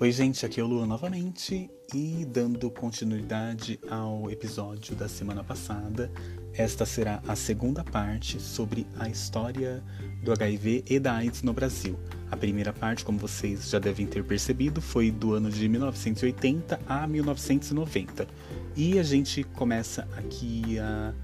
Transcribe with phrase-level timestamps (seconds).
[0.00, 6.10] Oi, gente, aqui é o Luan novamente e dando continuidade ao episódio da semana passada,
[6.52, 9.84] esta será a segunda parte sobre a história
[10.24, 11.96] do HIV e da AIDS no Brasil.
[12.28, 17.06] A primeira parte, como vocês já devem ter percebido, foi do ano de 1980 a
[17.06, 18.26] 1990.
[18.74, 21.14] E a gente começa aqui a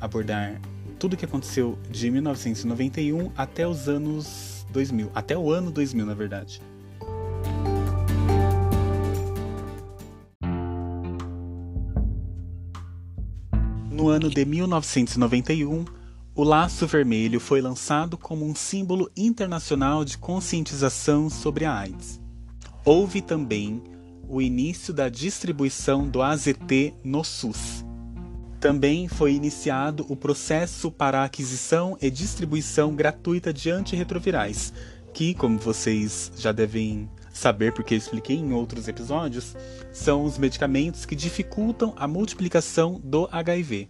[0.00, 0.62] abordar
[0.98, 6.14] tudo o que aconteceu de 1991 até os anos 2000, até o ano 2000, na
[6.14, 6.62] verdade.
[13.94, 15.84] No ano de 1991,
[16.34, 22.20] o Laço Vermelho foi lançado como um símbolo internacional de conscientização sobre a AIDS.
[22.84, 23.80] Houve também
[24.28, 27.84] o início da distribuição do AZT no SUS.
[28.58, 34.72] Também foi iniciado o processo para a aquisição e distribuição gratuita de antirretrovirais,
[35.12, 39.54] que, como vocês já devem saber, porque eu expliquei em outros episódios,
[39.92, 43.88] são os medicamentos que dificultam a multiplicação do HIV.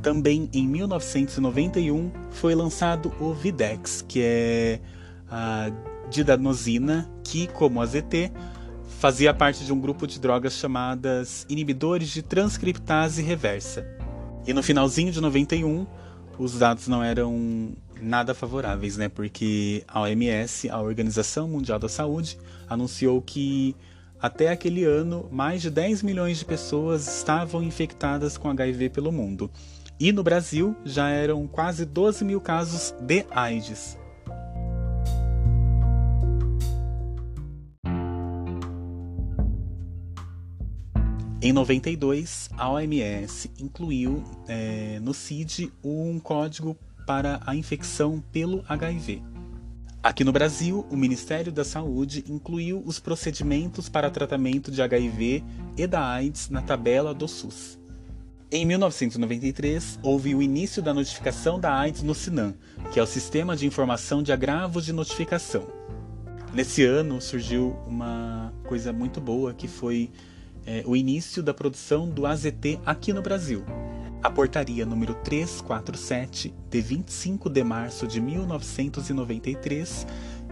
[0.00, 4.80] Também em 1991 foi lançado o Videx, que é
[5.28, 5.70] a
[6.08, 8.32] didanosina, que, como a ZT,
[8.98, 13.86] fazia parte de um grupo de drogas chamadas inibidores de transcriptase reversa.
[14.46, 15.86] E no finalzinho de 91,
[16.38, 19.08] os dados não eram nada favoráveis, né?
[19.08, 22.36] Porque a OMS, a Organização Mundial da Saúde,
[22.68, 23.76] anunciou que
[24.20, 29.50] até aquele ano mais de 10 milhões de pessoas estavam infectadas com HIV pelo mundo.
[29.98, 33.98] E no Brasil já eram quase 12 mil casos de AIDS.
[41.44, 49.22] Em 92, a OMS incluiu é, no CID um código para a infecção pelo HIV.
[50.02, 55.44] Aqui no Brasil, o Ministério da Saúde incluiu os procedimentos para tratamento de HIV
[55.76, 57.78] e da AIDS na tabela do SUS.
[58.50, 62.54] Em 1993, houve o início da notificação da AIDS no SINAM,
[62.92, 65.66] que é o Sistema de Informação de Agravos de Notificação.
[66.52, 70.10] Nesse ano surgiu uma coisa muito boa que foi
[70.66, 73.64] é, o início da produção do AZT aqui no Brasil.
[74.22, 80.06] A portaria número 347, de 25 de março de 1993,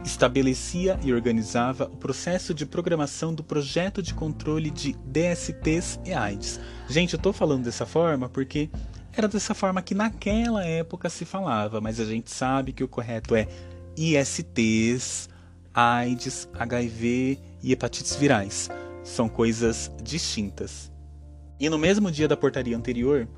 [0.04, 6.58] estabelecia e organizava o processo de programação do projeto de controle de DSTs e AIDS.
[6.88, 8.69] Gente, eu estou falando dessa forma porque
[9.12, 13.37] era dessa forma que naquela época se falava, mas a gente sabe que o correto
[13.37, 13.47] é
[13.97, 15.28] ISTs,
[15.72, 18.69] AIDS, HIV e hepatites virais
[19.04, 20.91] são coisas distintas.
[21.60, 23.28] E no mesmo dia da portaria anterior,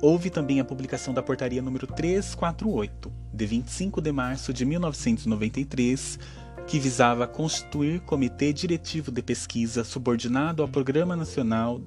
[0.00, 6.18] houve também a publicação da portaria número 348, de 25 de março de 1993,
[6.66, 11.80] que visava constituir comitê diretivo de pesquisa subordinado ao Programa Nacional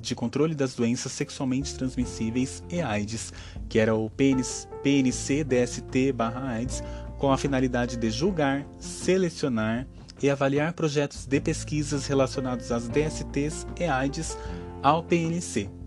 [0.00, 3.32] de Controle das Doenças Sexualmente Transmissíveis e AIDS,
[3.68, 6.82] que era o PNC-DST/AIDS,
[7.18, 9.86] com a finalidade de julgar, selecionar
[10.22, 14.36] e avaliar projetos de pesquisas relacionados às DSTs e AIDS
[14.82, 15.83] ao PNC.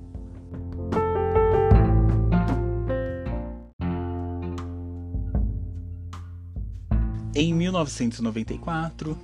[7.39, 9.15] Em 1994,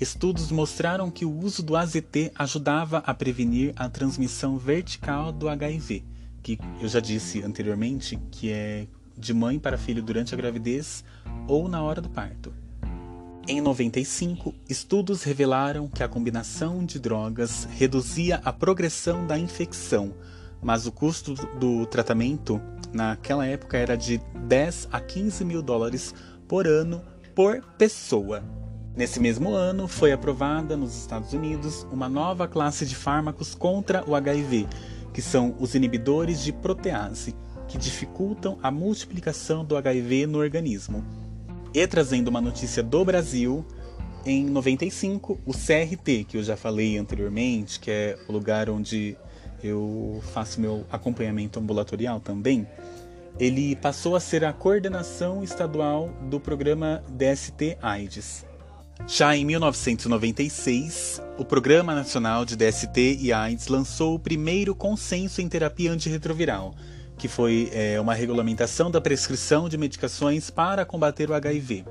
[0.00, 6.02] estudos mostraram que o uso do AZT ajudava a prevenir a transmissão vertical do HIV,
[6.42, 11.04] que eu já disse anteriormente que é de mãe para filho durante a gravidez
[11.46, 12.52] ou na hora do parto.
[13.46, 20.12] Em 95, estudos revelaram que a combinação de drogas reduzia a progressão da infecção,
[20.60, 22.60] mas o custo do tratamento
[22.92, 26.12] naquela época era de 10 a 15 mil dólares
[26.48, 27.00] por ano
[27.34, 28.42] por pessoa.
[28.96, 34.14] Nesse mesmo ano, foi aprovada nos Estados Unidos uma nova classe de fármacos contra o
[34.14, 34.66] HIV,
[35.12, 37.34] que são os inibidores de protease,
[37.68, 41.04] que dificultam a multiplicação do HIV no organismo.
[41.72, 43.64] E trazendo uma notícia do Brasil,
[44.26, 49.16] em 95, o CRT, que eu já falei anteriormente, que é o lugar onde
[49.62, 52.66] eu faço meu acompanhamento ambulatorial também,
[53.38, 58.44] ele passou a ser a coordenação estadual do programa DST AIDS.
[59.06, 65.48] Já em 1996, o Programa Nacional de DST e AIDS lançou o primeiro consenso em
[65.48, 66.74] terapia antirretroviral,
[67.16, 71.84] que foi é, uma regulamentação da prescrição de medicações para combater o HIV.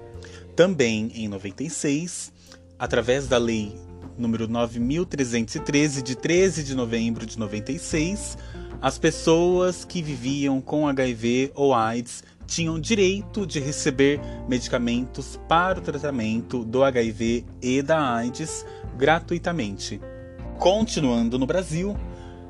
[0.55, 2.31] Também em 96,
[2.77, 3.75] através da lei
[4.19, 8.37] número 9313 de 13 de novembro de 96,
[8.81, 15.81] as pessoas que viviam com HIV ou AIDS tinham direito de receber medicamentos para o
[15.81, 18.65] tratamento do HIV e da AIDS
[18.97, 20.01] gratuitamente.
[20.57, 21.95] Continuando no Brasil,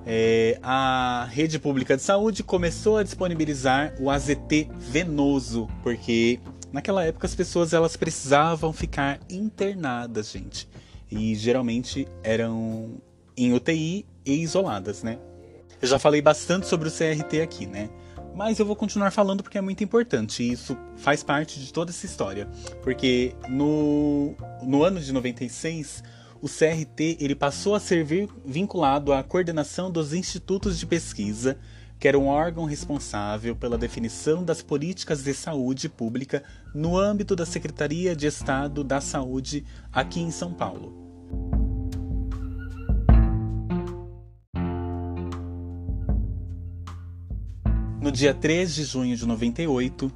[0.05, 6.39] é, a rede pública de saúde começou a disponibilizar o AZT venoso, porque
[6.71, 10.67] naquela época as pessoas elas precisavam ficar internadas, gente,
[11.09, 13.01] e geralmente eram
[13.35, 15.17] em UTI e isoladas, né?
[15.81, 17.89] Eu já falei bastante sobre o CRT aqui, né?
[18.35, 21.91] Mas eu vou continuar falando porque é muito importante e isso faz parte de toda
[21.91, 22.47] essa história.
[22.81, 26.03] Porque no, no ano de 96,
[26.41, 28.05] o CRT ele passou a ser
[28.45, 31.57] vinculado à coordenação dos institutos de pesquisa,
[31.99, 36.43] que era um órgão responsável pela definição das políticas de saúde pública
[36.73, 40.97] no âmbito da Secretaria de Estado da Saúde aqui em São Paulo.
[48.01, 50.09] No dia 3 de junho de 98,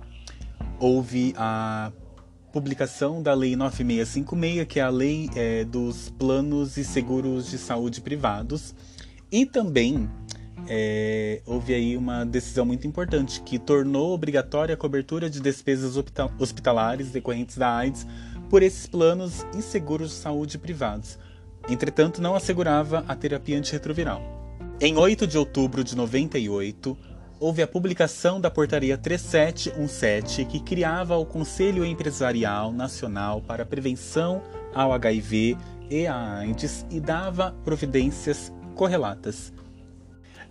[0.80, 1.92] houve a
[2.54, 8.00] publicação da Lei 9656, que é a lei é, dos planos e seguros de saúde
[8.00, 8.74] privados,
[9.30, 10.10] e também
[10.68, 15.96] é, houve aí uma decisão muito importante que tornou obrigatória a cobertura de despesas
[16.40, 18.06] hospitalares decorrentes da AIDS
[18.50, 21.18] por esses planos e seguros de saúde privados.
[21.70, 24.22] Entretanto, não assegurava a terapia antirretroviral.
[24.80, 26.98] Em 8 de outubro de 98,
[27.40, 34.42] houve a publicação da Portaria 3717, que criava o Conselho Empresarial Nacional para a Prevenção
[34.74, 35.58] ao HIV
[35.90, 39.54] e à AIDS e dava providências correlatas.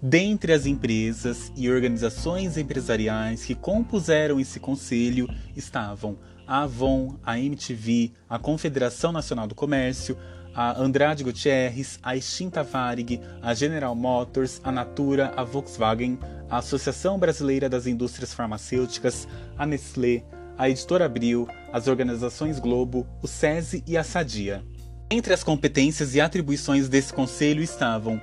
[0.04, 8.10] Dentre as empresas e organizações empresariais que compuseram esse conselho estavam a Avon, a MTV,
[8.28, 10.18] a Confederação Nacional do Comércio,
[10.52, 16.18] a Andrade Gutierrez, a extinta Varig, a General Motors, a Natura, a Volkswagen,
[16.50, 20.24] a Associação Brasileira das Indústrias Farmacêuticas, a Nestlé,
[20.58, 24.64] a Editora Abril, as organizações Globo, o SESI e a Sadia.
[25.08, 28.20] Entre as competências e atribuições desse conselho estavam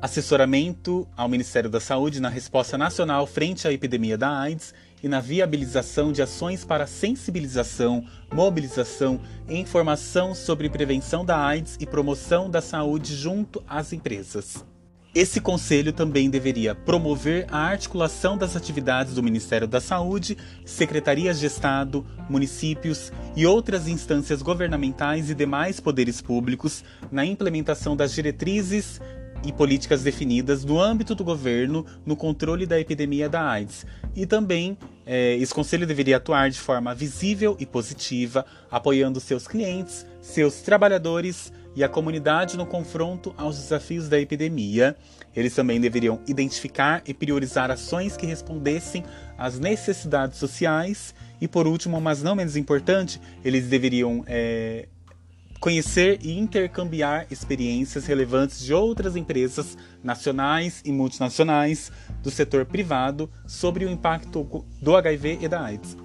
[0.00, 5.20] assessoramento ao Ministério da Saúde na resposta nacional frente à epidemia da AIDS e na
[5.20, 12.60] viabilização de ações para sensibilização, mobilização e informação sobre prevenção da AIDS e promoção da
[12.60, 14.64] saúde junto às empresas.
[15.12, 21.46] Esse conselho também deveria promover a articulação das atividades do Ministério da Saúde, secretarias de
[21.46, 29.00] Estado, municípios e outras instâncias governamentais e demais poderes públicos na implementação das diretrizes
[29.44, 33.86] e políticas definidas no âmbito do governo no controle da epidemia da AIDS.
[34.14, 34.76] E também
[35.06, 41.52] é, esse conselho deveria atuar de forma visível e positiva, apoiando seus clientes, seus trabalhadores
[41.74, 44.96] e a comunidade no confronto aos desafios da epidemia.
[45.34, 49.04] Eles também deveriam identificar e priorizar ações que respondessem
[49.38, 51.14] às necessidades sociais.
[51.40, 54.88] E por último, mas não menos importante, eles deveriam é,
[55.60, 61.92] conhecer e intercambiar experiências relevantes de outras empresas nacionais e multinacionais
[62.22, 65.96] do setor privado sobre o impacto do HIV e da AIDS.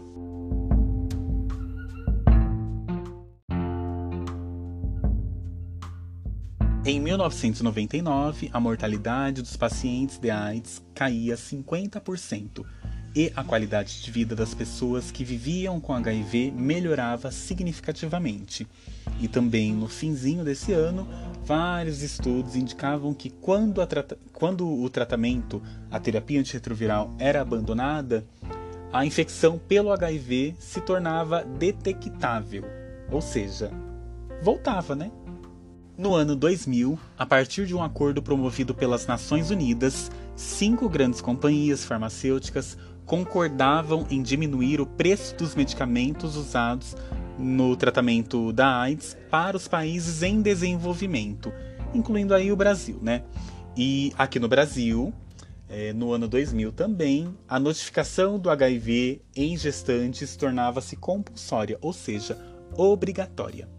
[6.87, 12.63] Em 1999, a mortalidade dos pacientes de AIDS caía 50%
[13.15, 18.67] e a qualidade de vida das pessoas que viviam com HIV melhorava significativamente.
[19.19, 21.07] E também no finzinho desse ano,
[21.45, 23.81] vários estudos indicavam que quando,
[24.33, 28.25] quando o tratamento, a terapia antirretroviral, era abandonada,
[28.91, 32.63] a infecção pelo HIV se tornava detectável,
[33.11, 33.71] ou seja,
[34.41, 35.11] voltava, né?
[35.97, 41.85] No ano 2000, a partir de um acordo promovido pelas Nações Unidas, cinco grandes companhias
[41.85, 46.95] farmacêuticas concordavam em diminuir o preço dos medicamentos usados
[47.37, 51.51] no tratamento da AIDS para os países em desenvolvimento,
[51.93, 53.23] incluindo aí o Brasil, né?
[53.75, 55.13] E aqui no Brasil,
[55.69, 62.37] é, no ano 2000 também, a notificação do HIV em gestantes tornava-se compulsória, ou seja,
[62.77, 63.74] obrigatória.